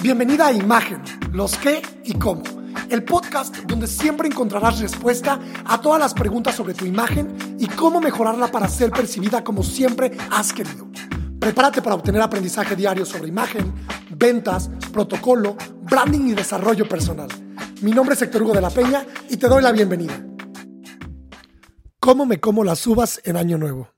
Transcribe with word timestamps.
Bienvenida 0.00 0.46
a 0.46 0.52
Imagen, 0.52 1.02
los 1.32 1.58
qué 1.58 1.82
y 2.04 2.14
cómo. 2.14 2.44
El 2.88 3.02
podcast 3.02 3.56
donde 3.64 3.88
siempre 3.88 4.28
encontrarás 4.28 4.78
respuesta 4.78 5.40
a 5.64 5.80
todas 5.80 5.98
las 5.98 6.14
preguntas 6.14 6.54
sobre 6.54 6.72
tu 6.72 6.84
imagen 6.84 7.56
y 7.58 7.66
cómo 7.66 8.00
mejorarla 8.00 8.46
para 8.46 8.68
ser 8.68 8.92
percibida 8.92 9.42
como 9.42 9.64
siempre 9.64 10.16
has 10.30 10.52
querido. 10.52 10.86
Prepárate 11.40 11.82
para 11.82 11.96
obtener 11.96 12.22
aprendizaje 12.22 12.76
diario 12.76 13.04
sobre 13.04 13.26
imagen, 13.26 13.74
ventas, 14.10 14.70
protocolo, 14.92 15.56
branding 15.82 16.28
y 16.28 16.34
desarrollo 16.34 16.88
personal. 16.88 17.28
Mi 17.82 17.90
nombre 17.90 18.14
es 18.14 18.22
Héctor 18.22 18.44
Hugo 18.44 18.54
de 18.54 18.60
la 18.60 18.70
Peña 18.70 19.04
y 19.28 19.36
te 19.36 19.48
doy 19.48 19.62
la 19.62 19.72
bienvenida. 19.72 20.24
¿Cómo 21.98 22.24
me 22.24 22.38
como 22.38 22.62
las 22.62 22.86
uvas 22.86 23.20
en 23.24 23.36
Año 23.36 23.58
Nuevo? 23.58 23.97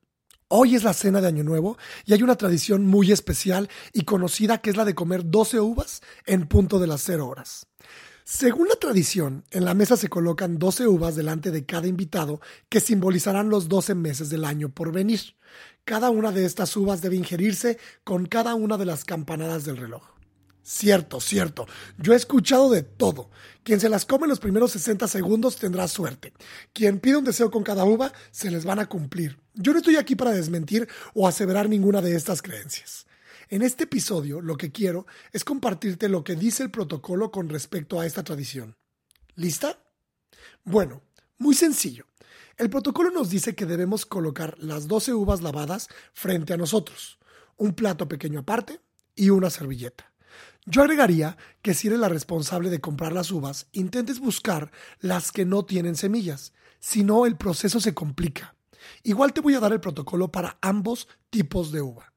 Hoy 0.52 0.74
es 0.74 0.82
la 0.82 0.94
cena 0.94 1.20
de 1.20 1.28
Año 1.28 1.44
Nuevo 1.44 1.78
y 2.04 2.12
hay 2.12 2.24
una 2.24 2.34
tradición 2.34 2.84
muy 2.84 3.12
especial 3.12 3.68
y 3.92 4.02
conocida 4.02 4.58
que 4.58 4.70
es 4.70 4.76
la 4.76 4.84
de 4.84 4.96
comer 4.96 5.30
12 5.30 5.60
uvas 5.60 6.02
en 6.26 6.48
punto 6.48 6.80
de 6.80 6.88
las 6.88 7.02
0 7.02 7.28
horas. 7.28 7.68
Según 8.24 8.66
la 8.66 8.74
tradición, 8.74 9.44
en 9.52 9.64
la 9.64 9.74
mesa 9.74 9.96
se 9.96 10.08
colocan 10.08 10.58
12 10.58 10.88
uvas 10.88 11.14
delante 11.14 11.52
de 11.52 11.66
cada 11.66 11.86
invitado 11.86 12.40
que 12.68 12.80
simbolizarán 12.80 13.48
los 13.48 13.68
12 13.68 13.94
meses 13.94 14.28
del 14.28 14.44
año 14.44 14.70
por 14.70 14.90
venir. 14.90 15.20
Cada 15.84 16.10
una 16.10 16.32
de 16.32 16.44
estas 16.44 16.76
uvas 16.76 17.00
debe 17.00 17.14
ingerirse 17.14 17.78
con 18.02 18.26
cada 18.26 18.56
una 18.56 18.76
de 18.76 18.86
las 18.86 19.04
campanadas 19.04 19.64
del 19.64 19.76
reloj. 19.76 20.02
Cierto, 20.62 21.20
cierto. 21.20 21.66
Yo 21.98 22.12
he 22.12 22.16
escuchado 22.16 22.70
de 22.70 22.82
todo. 22.82 23.30
Quien 23.62 23.80
se 23.80 23.88
las 23.88 24.04
come 24.04 24.24
en 24.24 24.30
los 24.30 24.40
primeros 24.40 24.72
60 24.72 25.08
segundos 25.08 25.56
tendrá 25.56 25.88
suerte. 25.88 26.32
Quien 26.72 27.00
pide 27.00 27.16
un 27.16 27.24
deseo 27.24 27.50
con 27.50 27.62
cada 27.62 27.84
uva, 27.84 28.12
se 28.30 28.50
les 28.50 28.64
van 28.64 28.78
a 28.78 28.86
cumplir. 28.86 29.38
Yo 29.54 29.72
no 29.72 29.78
estoy 29.78 29.96
aquí 29.96 30.16
para 30.16 30.32
desmentir 30.32 30.88
o 31.14 31.26
aseverar 31.26 31.68
ninguna 31.68 32.00
de 32.00 32.14
estas 32.14 32.42
creencias. 32.42 33.06
En 33.48 33.62
este 33.62 33.84
episodio 33.84 34.40
lo 34.40 34.56
que 34.56 34.70
quiero 34.70 35.06
es 35.32 35.44
compartirte 35.44 36.08
lo 36.08 36.22
que 36.22 36.36
dice 36.36 36.62
el 36.62 36.70
protocolo 36.70 37.30
con 37.30 37.48
respecto 37.48 37.98
a 37.98 38.06
esta 38.06 38.22
tradición. 38.22 38.76
¿Lista? 39.34 39.78
Bueno, 40.64 41.02
muy 41.38 41.54
sencillo. 41.54 42.06
El 42.56 42.70
protocolo 42.70 43.10
nos 43.10 43.30
dice 43.30 43.54
que 43.54 43.66
debemos 43.66 44.04
colocar 44.06 44.56
las 44.58 44.86
12 44.86 45.14
uvas 45.14 45.40
lavadas 45.40 45.88
frente 46.12 46.52
a 46.52 46.58
nosotros, 46.58 47.18
un 47.56 47.74
plato 47.74 48.06
pequeño 48.06 48.40
aparte 48.40 48.80
y 49.16 49.30
una 49.30 49.50
servilleta. 49.50 50.09
Yo 50.66 50.82
agregaría 50.82 51.36
que 51.62 51.74
si 51.74 51.88
eres 51.88 51.98
la 51.98 52.08
responsable 52.08 52.70
de 52.70 52.80
comprar 52.80 53.12
las 53.12 53.30
uvas, 53.30 53.66
intentes 53.72 54.20
buscar 54.20 54.70
las 55.00 55.32
que 55.32 55.44
no 55.44 55.64
tienen 55.64 55.96
semillas, 55.96 56.52
si 56.78 57.02
no 57.02 57.26
el 57.26 57.36
proceso 57.36 57.80
se 57.80 57.94
complica. 57.94 58.56
Igual 59.02 59.32
te 59.32 59.40
voy 59.40 59.54
a 59.54 59.60
dar 59.60 59.72
el 59.72 59.80
protocolo 59.80 60.30
para 60.30 60.58
ambos 60.60 61.08
tipos 61.30 61.72
de 61.72 61.82
uva. 61.82 62.12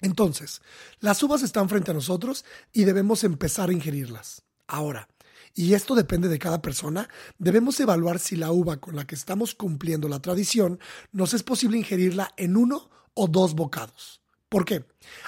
Entonces, 0.00 0.60
las 1.00 1.22
uvas 1.22 1.42
están 1.42 1.68
frente 1.68 1.90
a 1.90 1.94
nosotros 1.94 2.44
y 2.72 2.84
debemos 2.84 3.24
empezar 3.24 3.70
a 3.70 3.72
ingerirlas. 3.72 4.42
Ahora, 4.66 5.08
y 5.54 5.74
esto 5.74 5.94
depende 5.94 6.28
de 6.28 6.38
cada 6.38 6.60
persona, 6.60 7.08
debemos 7.38 7.80
evaluar 7.80 8.18
si 8.18 8.36
la 8.36 8.52
uva 8.52 8.76
con 8.76 8.94
la 8.94 9.06
que 9.06 9.14
estamos 9.14 9.54
cumpliendo 9.54 10.08
la 10.08 10.20
tradición 10.20 10.78
nos 11.12 11.32
es 11.32 11.42
posible 11.42 11.78
ingerirla 11.78 12.32
en 12.36 12.56
uno 12.56 12.90
o 13.14 13.26
dos 13.26 13.54
bocados. 13.54 14.20
¿Por 14.48 14.64
qué? 14.64 14.84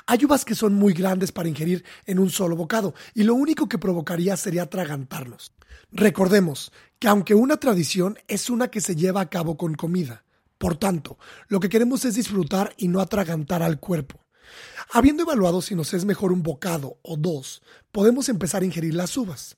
Hay 0.06 0.24
uvas 0.24 0.44
que 0.44 0.54
son 0.54 0.74
muy 0.74 0.92
grandes 0.92 1.32
para 1.32 1.48
ingerir 1.48 1.84
en 2.06 2.18
un 2.18 2.30
solo 2.30 2.54
bocado 2.54 2.94
y 3.14 3.24
lo 3.24 3.34
único 3.34 3.68
que 3.68 3.78
provocaría 3.78 4.36
sería 4.36 4.62
atragantarlos. 4.62 5.52
Recordemos 5.90 6.72
que 6.98 7.08
aunque 7.08 7.34
una 7.34 7.56
tradición 7.56 8.18
es 8.28 8.48
una 8.48 8.68
que 8.68 8.80
se 8.80 8.94
lleva 8.94 9.20
a 9.20 9.28
cabo 9.30 9.56
con 9.56 9.74
comida, 9.74 10.24
por 10.56 10.76
tanto, 10.76 11.18
lo 11.48 11.60
que 11.60 11.68
queremos 11.68 12.04
es 12.04 12.14
disfrutar 12.14 12.74
y 12.76 12.88
no 12.88 13.00
atragantar 13.00 13.62
al 13.62 13.80
cuerpo. 13.80 14.20
Habiendo 14.92 15.22
evaluado 15.22 15.62
si 15.62 15.74
nos 15.74 15.94
es 15.94 16.04
mejor 16.04 16.32
un 16.32 16.42
bocado 16.42 16.98
o 17.02 17.16
dos, 17.16 17.62
podemos 17.92 18.28
empezar 18.28 18.62
a 18.62 18.66
ingerir 18.66 18.94
las 18.94 19.16
uvas. 19.16 19.56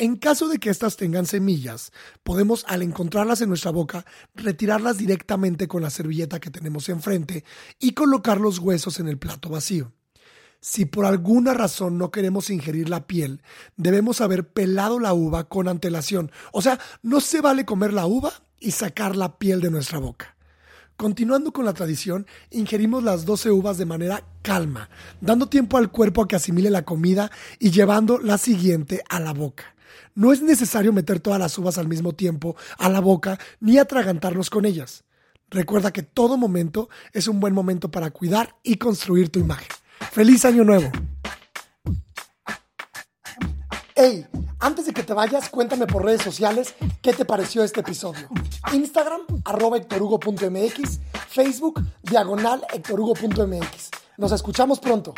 En 0.00 0.16
caso 0.16 0.48
de 0.48 0.56
que 0.56 0.70
éstas 0.70 0.96
tengan 0.96 1.26
semillas, 1.26 1.92
podemos 2.22 2.64
al 2.68 2.80
encontrarlas 2.80 3.42
en 3.42 3.50
nuestra 3.50 3.70
boca 3.70 4.06
retirarlas 4.34 4.96
directamente 4.96 5.68
con 5.68 5.82
la 5.82 5.90
servilleta 5.90 6.40
que 6.40 6.48
tenemos 6.48 6.88
enfrente 6.88 7.44
y 7.78 7.92
colocar 7.92 8.40
los 8.40 8.60
huesos 8.60 8.98
en 8.98 9.08
el 9.08 9.18
plato 9.18 9.50
vacío. 9.50 9.92
Si 10.58 10.86
por 10.86 11.04
alguna 11.04 11.52
razón 11.52 11.98
no 11.98 12.10
queremos 12.10 12.48
ingerir 12.48 12.88
la 12.88 13.06
piel, 13.06 13.42
debemos 13.76 14.22
haber 14.22 14.48
pelado 14.48 15.00
la 15.00 15.12
uva 15.12 15.50
con 15.50 15.68
antelación. 15.68 16.32
O 16.50 16.62
sea, 16.62 16.80
no 17.02 17.20
se 17.20 17.42
vale 17.42 17.66
comer 17.66 17.92
la 17.92 18.06
uva 18.06 18.32
y 18.58 18.70
sacar 18.70 19.16
la 19.16 19.38
piel 19.38 19.60
de 19.60 19.70
nuestra 19.70 19.98
boca. 19.98 20.34
Continuando 20.96 21.52
con 21.52 21.66
la 21.66 21.74
tradición, 21.74 22.26
ingerimos 22.48 23.04
las 23.04 23.26
12 23.26 23.50
uvas 23.50 23.76
de 23.76 23.84
manera 23.84 24.24
calma, 24.40 24.88
dando 25.20 25.50
tiempo 25.50 25.76
al 25.76 25.90
cuerpo 25.90 26.22
a 26.22 26.28
que 26.28 26.36
asimile 26.36 26.70
la 26.70 26.86
comida 26.86 27.30
y 27.58 27.70
llevando 27.70 28.18
la 28.18 28.38
siguiente 28.38 29.02
a 29.10 29.20
la 29.20 29.34
boca. 29.34 29.74
No 30.14 30.32
es 30.32 30.42
necesario 30.42 30.92
meter 30.92 31.20
todas 31.20 31.38
las 31.38 31.56
uvas 31.58 31.78
al 31.78 31.88
mismo 31.88 32.12
tiempo 32.12 32.56
a 32.78 32.88
la 32.88 33.00
boca 33.00 33.38
ni 33.60 33.78
atragantarnos 33.78 34.50
con 34.50 34.64
ellas. 34.64 35.04
Recuerda 35.50 35.92
que 35.92 36.02
todo 36.02 36.36
momento 36.36 36.88
es 37.12 37.26
un 37.26 37.40
buen 37.40 37.54
momento 37.54 37.90
para 37.90 38.10
cuidar 38.10 38.56
y 38.62 38.76
construir 38.76 39.30
tu 39.30 39.40
imagen. 39.40 39.68
¡Feliz 40.12 40.44
Año 40.44 40.64
Nuevo! 40.64 40.90
Hey, 43.96 44.26
antes 44.60 44.86
de 44.86 44.94
que 44.94 45.02
te 45.02 45.12
vayas, 45.12 45.50
cuéntame 45.50 45.86
por 45.86 46.04
redes 46.04 46.22
sociales 46.22 46.74
qué 47.02 47.12
te 47.12 47.24
pareció 47.24 47.62
este 47.62 47.80
episodio. 47.80 48.28
Instagram, 48.72 49.20
arroba 49.44 49.76
hectorugo.mx, 49.76 51.00
Facebook, 51.28 51.82
diagonal 52.02 52.64
hectorugo.mx. 52.72 53.90
Nos 54.16 54.32
escuchamos 54.32 54.80
pronto. 54.80 55.14